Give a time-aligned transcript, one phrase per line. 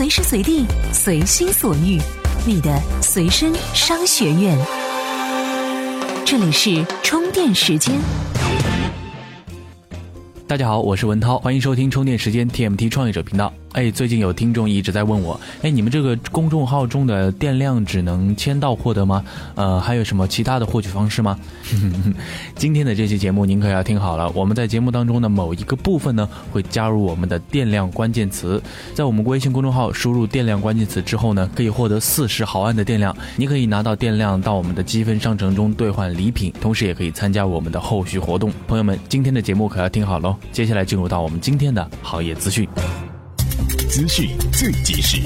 [0.00, 0.64] 随时随地，
[0.94, 2.00] 随心所欲，
[2.46, 4.58] 你的随身商学院。
[6.24, 7.94] 这里是充电时间。
[10.46, 13.52] 大家好，我是文涛，欢迎收听充电时间 TMT 创业者频道。
[13.72, 19.24] 哎，最近有听众一直在问我，哎，你们这个公众号中的电量只能签到获得吗？
[19.54, 21.38] 呃，还有什么其他的获取方式吗？
[22.56, 28.60] 今天的这期节目您可要听好了，我们在节目当中的某一个部分呢，会加入我们的电量关键词，
[28.92, 38.52] 在我们微信公众号输入电量关键词之后呢，可以获得四十毫安的电量，你可以拿到电量到我们的积分商城中兑换礼品，同时也可以参加我们的后续活动。
[38.66, 42.68] 朋友们，今天的节目可要听好喽，接下来进入到我们今天的行业资讯。
[43.76, 45.18] 资讯最及时。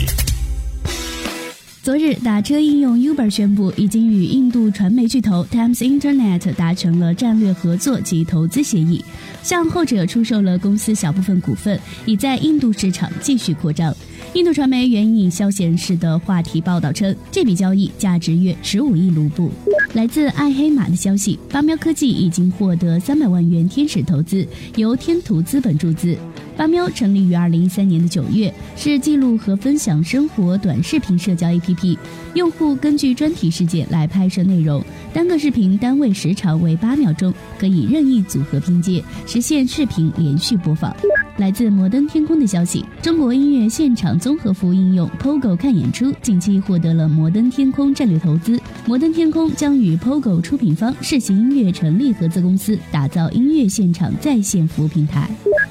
[1.83, 9.05] 昨日，打车应用 Uber 宣布，已经与印度传媒巨头 Times Internet 达成了战略合作及投资协议，
[9.43, 13.95] 向后者出售了公司小部分股份，以在印度市场继续扩张。
[14.33, 19.51] 印度传媒援引消息人士的话题报道称，这笔交易价值约十五亿卢布。
[19.93, 26.17] 来自爱黑马的消息，八喵科技已经获得三百万元天使投资，由天图资本注资。
[26.57, 31.99] 八喵成立于二零一三年的九月，是记录和分享生活短视频社交 APP。
[32.35, 34.83] 用户根据专题事件来拍摄内容，
[35.13, 40.95] 单个视频单位时长为八秒钟，可以任意组合拼接，实现视频连续播放。
[41.39, 48.61] 来自摩登天空的消息，中国音乐现场综合服务应用 POGO 看演出近期获得了摩登天空战略投资。
[48.87, 55.29] 摩登天空将与 POGO 出品方世行音乐成立合资公司，打造音乐现场在线服务平台。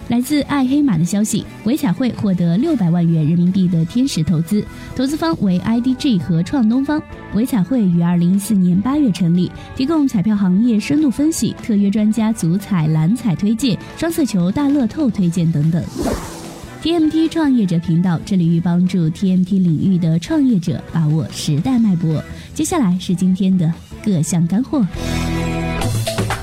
[0.09, 4.63] 来自爱黑马的消息，维彩绘获得六百万元人民币的天使投资，
[4.95, 7.01] 投资方为 IDG 和创东方。
[7.33, 15.83] 维彩绘于二零一四年八月成立，提供彩票行业深度分析、特约专家足彩、蓝彩推荐、双色球、大乐透推荐等等。
[16.83, 22.21] TMT 创业者频道致力于帮助 TMT 领域的创业者把握时代脉搏。
[22.53, 23.73] 接下来是今天的
[24.03, 24.85] 各项干货。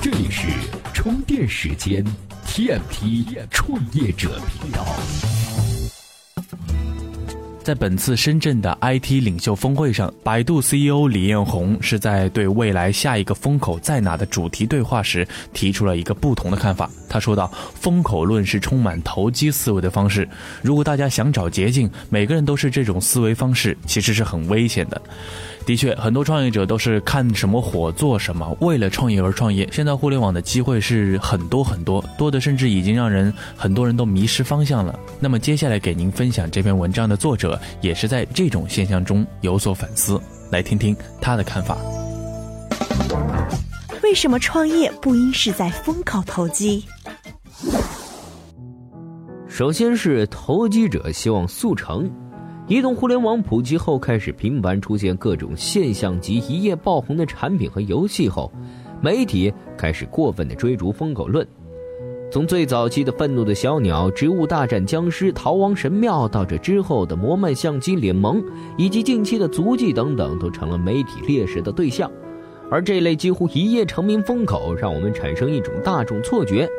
[0.01, 0.47] 这里是
[0.93, 2.03] 充电时间。
[2.53, 4.85] TMT 创业者频道，
[7.63, 16.89] 在本次深圳的 IT 领袖峰会上，百度 CEO 李彦宏是在对未来下一个风口在哪的主题对话时，提出了一个不同的看法。
[17.07, 20.27] 他说道：“风口论是充满投机思维的方式，
[20.63, 24.99] 如果大家想找捷径，每个人都是这种思维方式，其实是很危险的。”
[25.63, 29.69] 的确，很多创业者都是看什么火做什么，为了创业而创业。
[29.71, 34.99] 现在互联网的机会是很多很多，多的甚至已经让人很多人都迷失方向了。
[35.19, 40.19] 那么接下来给您分享这篇文章的作者者，也是在这种现象中有所反思，
[40.51, 41.77] 来听听他的看法。
[44.03, 46.85] 为什么创业不应是在风口投机？
[49.47, 52.09] 首先是投机者希望速成。
[52.67, 58.51] 移动互联网普及后，开始频繁出现各种现象级一夜爆红的产品和游戏后，
[59.01, 61.45] 媒体开始过分的追逐风口论。
[62.31, 68.41] 从最早期的愤怒的小鸟、植物大战僵尸、逃亡神庙，到这之后的魔曼相机联盟，
[68.77, 72.09] 以及近期的足迹等等，都成了媒体猎食的对象。
[72.69, 76.69] 而这类几乎一夜成名风口，让我们产生一种大众错觉：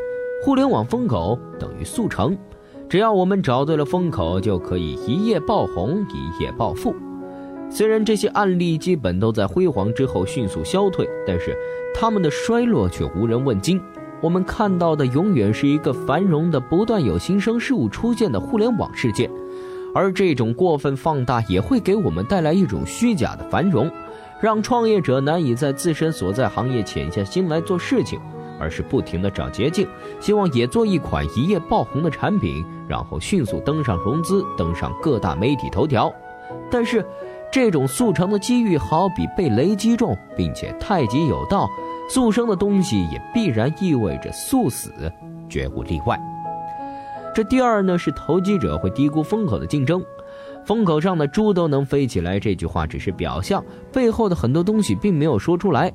[0.43, 2.35] 互联网风口等于速成。
[2.89, 6.95] 只要我们找对了风口，就可以一夜爆红、一夜暴富。
[7.69, 11.55] 虽然这些案例基本都在辉煌之后迅速消退，但是
[11.95, 13.79] 他们的衰落却无人问津。
[14.23, 19.29] 我们看到的永远是一个繁荣的、不断有新生事物出现的互联网世界，
[19.93, 23.91] 而这种过分放大也会给我们带来一种虚假的繁荣，
[24.41, 28.19] 让创业者难以在自身所在行业潜下心来做事情。
[28.61, 29.89] 而是不停的找捷径，
[30.21, 36.13] 希望也做一款一夜爆红的产品，然后迅速登上融资，登上各大媒体头条。
[36.71, 37.05] 但是，
[37.51, 41.69] 这种速成的机遇好比被雷击中，并且太极有道，
[42.13, 44.93] 速生的东西也必然意味着速死，
[45.49, 46.21] 绝无例外。
[47.35, 50.05] 这第二呢，是投机者会低估风口的竞争。
[50.67, 55.91] 风口上的猪都能飞起来，这句话只是表象，背后的很多东西并没有说出来。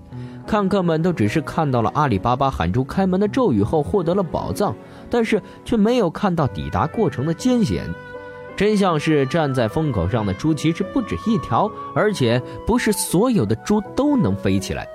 [0.48, 4.76] 看客们都只是看到了阿里巴巴喊出开门的咒语后获得了宝藏，
[5.12, 7.84] 但是却没有看到抵达过程的艰险。
[8.56, 14.88] 真相是，站在风口上的猪其实不止一条，而且不是所有的猪都能飞起来。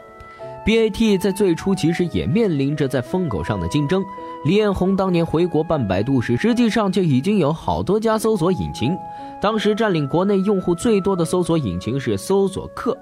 [0.64, 4.04] BAT 在最初其实也面临着在风口上的竞争。
[4.44, 8.96] 李彦宏当年回国办百度时，实际上就已经有好多家搜索引擎，
[9.40, 12.96] 当时占领国内用户最多的搜索引擎是搜索客。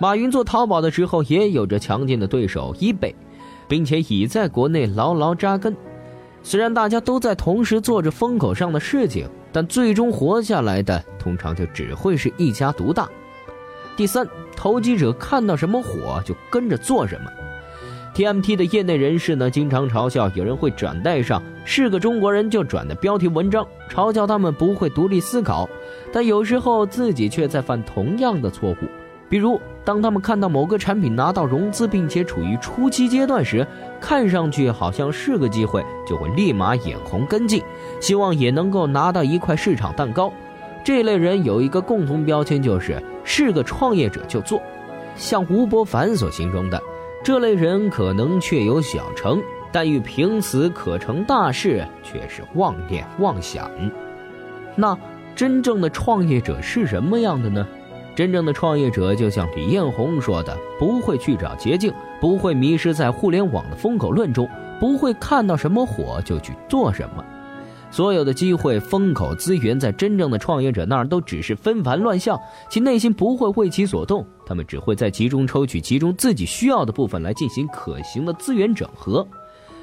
[0.00, 3.14] 马云做淘宝的时候，也有着强劲的对手 eBay，
[3.68, 5.76] 并且已在国内牢牢扎根。
[6.42, 13.08] 虽然大家都在同时做着风口上的事情，但最终活下来的通常就只会是一家独大。
[13.98, 14.24] 第三，
[14.54, 17.28] 投机者看到什么火就跟着做什么。
[18.14, 25.68] TMT 的业内人士呢，经常嘲笑有人会转带上是个中国人就转的标题文章，嘲笑他们不会独立思考，
[26.12, 28.76] 但有时候自己却在犯同样的错误。
[29.28, 33.66] 比如，当他们看到某个产品拿到融资并且处于初期阶段时，
[34.00, 37.60] 看上去好像是个机会，就会立马眼红跟进，
[38.00, 40.32] 希望也能够拿到一块市场蛋糕。
[40.88, 44.58] 这类人有一个共同标签，就是是个创业者就做。
[45.16, 46.82] 像吴伯凡所形容的，
[47.22, 49.38] 这类人可能确有小成，
[49.70, 53.70] 但欲凭此可成大事，却是妄念妄想。
[54.76, 54.96] 那
[55.36, 57.68] 真正的创业者是什么样的呢？
[58.14, 64.48] 真正的创业者，就像李彦宏说的，不会去找捷径，不会迷失在互联网的风口论中，
[64.80, 67.22] 不会看到什么火就去做什么。
[67.90, 72.38] 所有的机会、风口、资源，在真正的创业者那儿都只是纷繁乱象，
[72.68, 74.26] 其内心不会为其所动。
[74.46, 79.26] 他们只会在其中抽取其中自己需要的部分来进行可行的资源整合。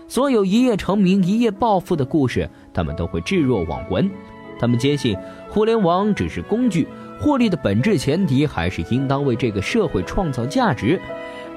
[0.08, 4.10] 所有一夜成名、一夜暴富的故事，他们都会置若罔闻。
[4.60, 5.18] 他们坚信，
[5.50, 6.88] 互联网只是工具。
[7.20, 11.00] 获利的本质前提还是应当为这个社会创造价值，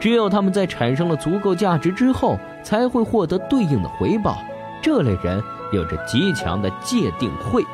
[0.00, 4.38] 只有他们在产生了足够价值之后，才会获得对应的回报。
[4.80, 5.42] 这类人
[5.72, 7.64] 有着极强的界定慧，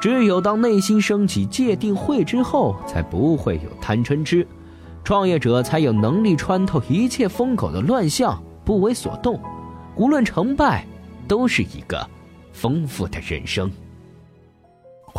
[0.00, 4.46] 只有当内心升起界定慧之后，才不会有贪嗔痴，
[5.04, 9.40] 创业者才有能力穿透一切风口的乱象，不为所动。
[9.96, 10.86] 无论成败，
[11.26, 12.08] 都是一个
[12.52, 13.70] 丰富的人生。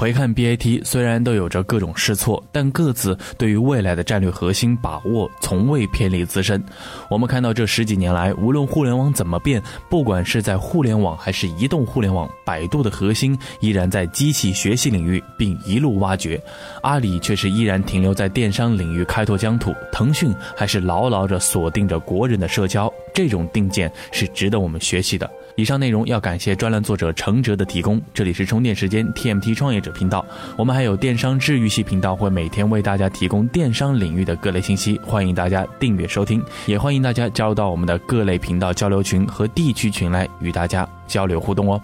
[0.01, 6.59] 回看 BAT，虽然都有着各种试错，但各自对于未来的战略核心把握从未偏离自身。
[7.07, 9.62] 我们看到这十几年来，无论互联网怎么变，
[9.92, 16.42] 不管是在互联网还是移动互联网，百度的核心依然在机器学习领域，并一路挖掘。
[16.81, 22.92] 阿里却是依然停留在电商领域开拓疆土，腾讯还是牢牢着锁定着国人的社交。
[23.13, 25.30] 这种定见是值得我们学习的。
[25.62, 28.02] 以上内容要感谢专栏作者程哲的提供。
[28.16, 30.25] 这里是充电时间 TMT 创业者频道，
[30.58, 41.80] 我们还有电商治愈系频道，会每天为大家提供电商领域的各类信息，欢迎大家订阅收听，也欢迎大家加入到我们的各类频道交流群和地区群来与大家交流互动哦。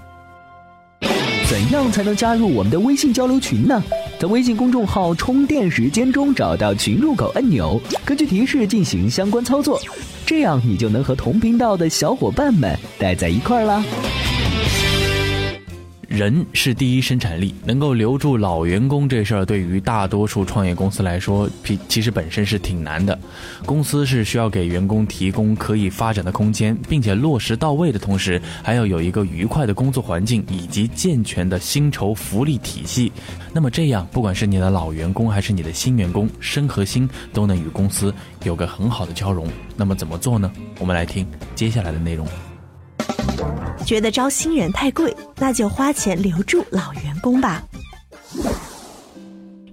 [1.48, 3.84] 怎样才能加入我们的微信交流群呢？
[4.20, 9.80] 在微信公众号“充电时间”中找到群入口按钮，根据提示进行相关操作，
[10.26, 13.84] 这样你就能和同频道的小伙伴们待在一块儿啦。
[16.18, 23.18] 人是第一生产力，能够留住老员工这事儿，对于大多数创业公司来说，其其实本身是挺难的。
[23.68, 33.12] 公司是需要给员工提供可以发展的空间，并且落实到位的同时，还要有一个愉快的工作环境以及健全的薪酬福利体系。
[33.54, 38.12] 那么这样，不管是你的老员工还是你的新员工，身和心都能与公司
[38.44, 39.48] 有个很好的交融。
[39.76, 40.52] 那么怎么做呢？
[40.80, 42.28] 我们来听接下来的内容。
[43.86, 47.64] 觉得招新人太贵，那就花钱留住老员工吧。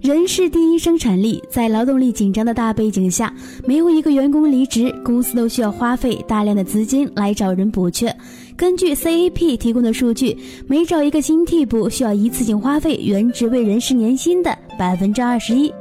[0.01, 3.33] 人是第一生产力，在劳动力紧张的大背景下，
[3.65, 8.15] 没有一个员工离职，公司都需要花费大量的资金来找人补缺。
[8.55, 10.37] 根据 CAP 提供的数据，
[10.67, 15.73] 每找一个新替补，需要一次性花费原职位人事年薪的百分之二十一。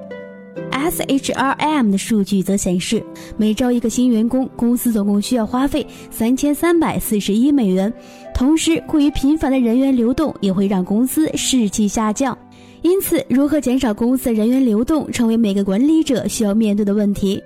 [0.74, 3.02] SHRM 的数据则显示，
[3.36, 7.90] 每招一个新员工，公司总共需要花费三千三百四十一美元。
[8.34, 12.36] 同时，过于频繁的人员流动也会让公司士气下降。
[12.82, 17.42] 因此，如何减少公司的人员流动，成为每个管理者需要面对的问题。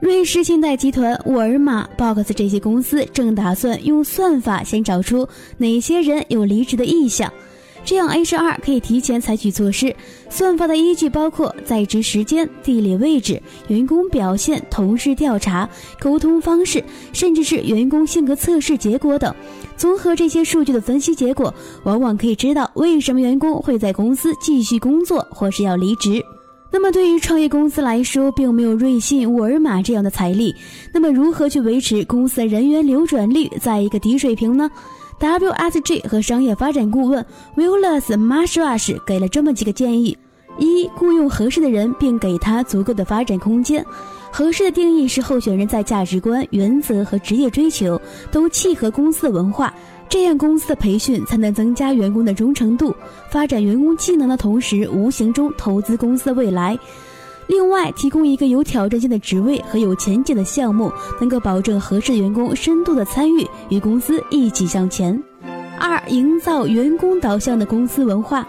[0.00, 7.32] 瑞士信贷集团、沃尔玛、Box 这些公司正打算用算法先找出哪些人有离职的意向。
[7.84, 9.94] 这样，HR 可以提前采取措施。
[10.30, 15.68] 算法的依据包括在职时间、地理位置、员工表现、同事调查、
[16.00, 19.32] 沟通方式，甚至是员工性格测试结果等。
[19.76, 21.52] 综合这些数据的分析结果，
[21.84, 26.24] 往往可以知道为什么员工会在公司继续工作或是要离职。
[26.72, 30.52] 那么，对于创业公司来说，并没有瑞信、沃尔玛这样的财力。
[30.92, 34.68] 那么，如何去维持公司的人员流转率在一个低水平呢
[35.24, 37.24] ？WSG 和商业发展顾问
[37.56, 40.16] Willis Marsh 给了这么几个建议：
[40.58, 43.82] 一、雇佣合适的人，并给他足够的发展空间。
[44.30, 47.98] 合适的定义是候选人在价值观、原则和职业追求
[48.30, 49.72] 都契合公司的文化，
[50.10, 52.94] 这样公司的培训才能增加员工的忠诚度，
[53.30, 56.78] 发展员工技能的同时，无形中投资公司的未来。
[57.46, 65.22] 另外，提供一个有挑战性的职位和有前景的项目，能够保证合适的员工深度的参与，与公司一起向前。
[65.78, 68.46] 二、营造员工导向的公司文化。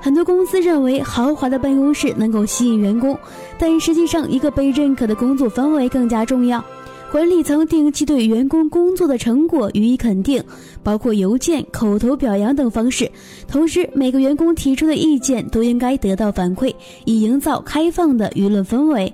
[0.00, 3.18] 很多公司认为豪华的办公室能够吸引员工，
[3.58, 6.64] 但实际上，一个被认可的工作氛围更加重要。
[7.10, 10.40] 管理层定期对员工工作的成果予以肯定，
[10.80, 13.10] 包括邮件、口头表扬等方式。
[13.48, 16.72] 同时，每个员工提出的意见都应该得到反馈，
[17.04, 19.12] 以营造开放的舆论氛围。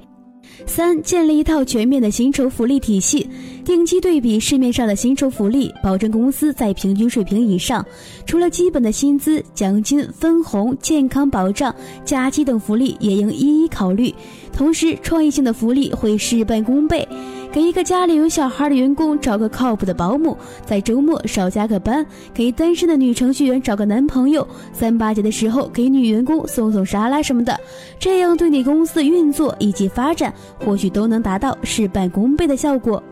[0.67, 3.27] 三、建立一套全面的薪酬福利体系，
[3.65, 7.85] 定期对比市面上的薪酬福利，保证公司在平均水平以上。
[8.27, 11.75] 除了基本的薪资、奖金、分红、健康保障、
[12.05, 14.15] 假期等福利，也应一一考虑。
[14.53, 17.07] 同时，创意性的福利会事半功倍。
[17.53, 20.37] 给一个家里有小孩的员工找个靠谱的保姆，
[20.67, 27.59] 在周末少加个班；给单身的女程序员找个男朋友，三八节的时候给女员工送送沙拉什么的，
[27.99, 33.03] 这样对你公司的运作以及发展，或许都能达到事半功倍的效果。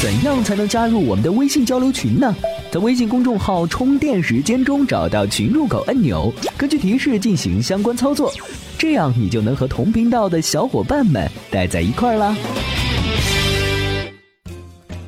[0.00, 2.34] 怎样才能加入我们的微信交流群呢？
[2.70, 8.32] 在微信公众号“充电时间”中找到群入口按钮，根据提示进行相关操作，
[8.78, 12.36] 这样你就能和同频道的小伙伴们待在一块儿啦。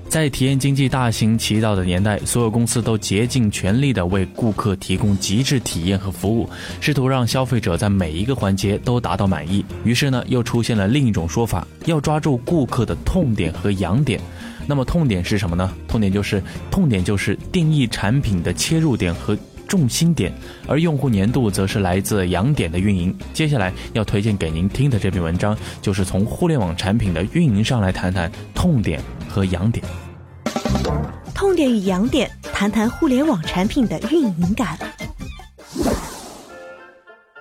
[0.08, 6.48] 在体验经济大行其道的年代，所有公司都竭尽全力地为顾客提供极致体验和服务，
[6.80, 9.62] 试图让消费者在每一个环节都达到满意。
[9.84, 14.18] 于是呢，又出现了另一种说法：要抓住顾客的痛点和痒点。
[14.66, 15.72] 那么，痛点是什么呢？
[15.86, 19.36] 痛点就是痛点就是定义产品的切入点和
[19.68, 20.32] 重心点，
[20.66, 23.16] 而用户粘度则是来自痒点的运营。
[23.32, 29.00] 接下来要推荐给您听的这篇文章，就是从互联网产品的运营上来谈谈痛点。
[29.30, 29.84] 和痒点，
[31.34, 34.76] 痛点与痒点，谈谈互联网产品的运营感。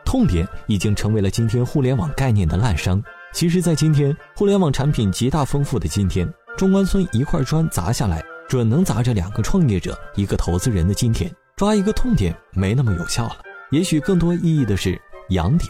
[0.03, 3.01] 痛点已经成为了今天互联网概念的滥觞。
[3.34, 11.31] 其实，在今天互联网产品极大丰富的今天，中关村一块砖砸下来，准能砸着两个创业者、一个投资人的今天。
[11.57, 13.37] 抓一个痛点没那么有效了，
[13.71, 14.95] 也许更多意义的是
[15.29, 15.67] 痒点。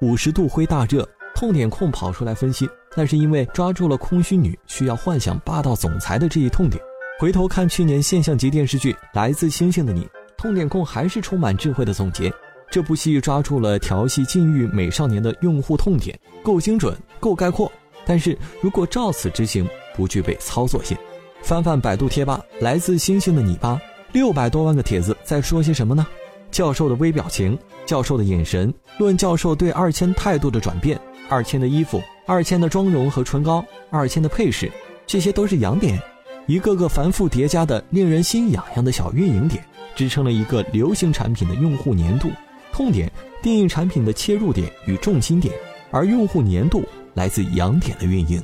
[0.00, 2.66] 五十度灰大热，痛点控跑出来分析。
[2.96, 6.82] 那是因为抓住了空虚女需要幻想霸道总裁的这一痛点。
[7.20, 10.04] 回头看去年现象级电视剧《来自星星的你》，
[10.38, 12.32] 痛点控还是充满智慧的总结。
[12.70, 17.70] 这部戏抓住了调戏禁欲美少年的用户痛点，够精准，够概括。
[18.06, 20.96] 但是如果照此执行，不具备操作性。
[21.42, 23.78] 翻翻百度贴吧，《来自星星的你》吧，
[24.16, 26.06] 六百多万个帖子在说些什么呢？
[26.50, 32.02] 教授的微表情，教授的眼神，论教授对二千态度的转变，二千的衣服。
[32.24, 34.72] 二千的妆容和唇膏，二千的配饰，
[35.06, 36.00] 这些都是痒点，
[36.46, 39.62] 一个个繁复叠加的令人心痒痒的小运营点，
[39.94, 42.30] 支撑了一个流行产品的用户粘度。
[42.72, 45.54] 痛点定义产品的切入点与重心点，
[45.90, 46.82] 而用户粘度
[47.12, 48.42] 来自痒点的运营。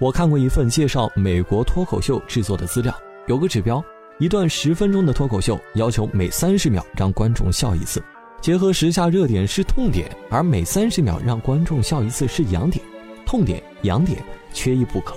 [0.00, 2.94] 我看过一份介绍美国脱口秀制作的资料，
[3.26, 3.84] 有个指标，
[4.20, 8.02] 一段十分钟的脱口秀要求每三十秒让观众笑一次。
[8.40, 12.84] 结合时下热点是痛点，而每三十秒让观众笑一次是痒点，
[13.24, 14.20] 痛点、痒点
[14.52, 15.14] 缺一不可。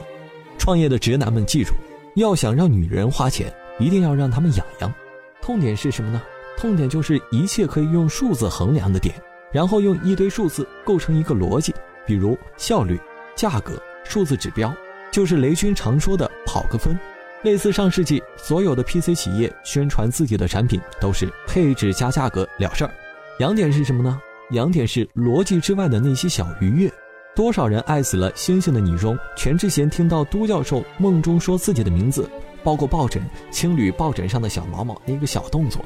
[0.59, 1.73] 创业的直男们记住，
[2.15, 4.93] 要想让女人花钱，一定要让他们痒痒。
[5.41, 6.21] 痛点是什么呢？
[6.55, 9.15] 痛点就是一切可以用数字衡量的点，
[9.51, 11.73] 然后用一堆数字构成一个逻辑，
[12.05, 12.99] 比如效率、
[13.35, 14.71] 价格、数字指标，
[15.11, 16.95] 就是雷军常说的跑个分。
[17.43, 22.91] 类似上世纪所有的 PC 企业宣传自己的产品都是配置加价格了事儿。
[23.39, 24.19] 痒点是什么呢？
[24.51, 26.91] 痒点是逻辑之外的那些小愉悦。
[27.33, 32.29] 多少人爱死了《星星的你》中全智贤听到都教授梦中说自己的名字，
[32.61, 35.81] 包括抱枕、青旅抱枕上的小毛毛那个小动作。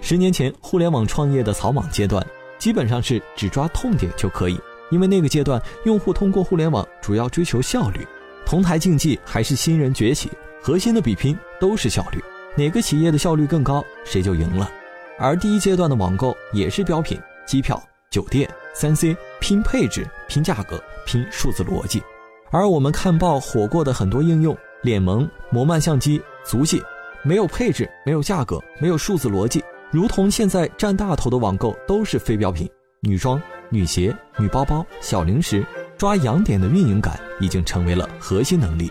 [0.00, 2.26] 十年前互联网创业的草莽阶段，
[2.58, 4.58] 基本上是只抓痛点就可以，
[4.90, 8.04] 因为那个阶段用户通过互联网主要追求效率，
[8.44, 10.28] 同台竞技还是新人崛起，
[10.60, 12.22] 核心的比拼都是效率，
[12.56, 14.70] 哪个企业的效率更高，谁就赢了。
[15.18, 22.02] 而第一阶段的网购也是标品，机票、酒店、三 C 拼配置、拼价格、拼数字逻辑。
[22.50, 26.82] 而我们看爆火过的很多应用，脸萌、摩曼相机、足迹，
[27.22, 32.68] 没有配置，没有价格，没有数字逻辑，如同现在占大头的网购都是非标品，
[33.00, 38.90] 女装、女鞋、女包包、小零食，抓痒点的运营感已经成为了核心能力。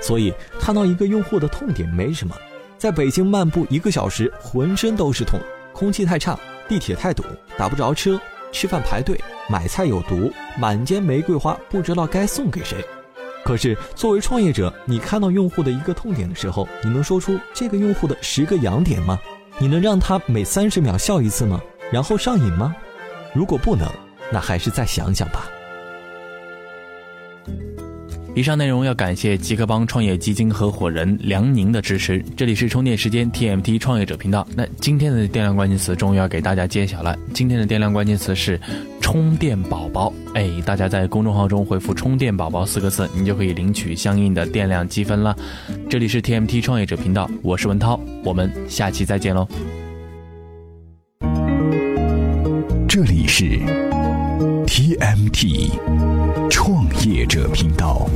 [0.00, 2.34] 所以看到一个用户的痛点没什么，
[2.76, 5.40] 在北京漫步一个小时，浑身都是痛。
[5.72, 6.38] 空气太差，
[6.68, 7.22] 地铁太堵，
[7.56, 12.84] 打不着车，吃饭排队，买菜有毒，满街玫瑰花，不知道该送给谁。
[13.44, 19.18] 可是作为创业者，你看到用户的一个痛点的时候，你能说出这个用户的十个痒点吗？
[19.58, 21.60] 你能让他每三十秒笑一次吗？
[21.92, 22.74] 然后上瘾吗？
[23.34, 23.88] 如果不能，
[24.32, 25.48] 那还是再想想吧。
[28.38, 32.24] 以上内容要感谢极客邦创业基金合伙人梁宁的支持。
[32.36, 34.46] 这里是充电时间 TMT 创业者频道。
[34.54, 38.60] 那今天的电量关键词终于要给大家揭晓了，今天的电量关键词是
[39.00, 40.12] 充电宝宝。
[40.34, 45.36] 哎，大家在公众号中回复“充电宝宝”四个字，你就可以领取相应的电量积分了。
[45.90, 49.48] 这里是 TMT 创业者频道，我是文涛，我们下期再见喽。
[52.86, 53.58] 这里是
[54.78, 55.72] TMT
[56.48, 58.08] 创业者频道。